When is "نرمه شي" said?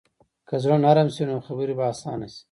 0.83-1.23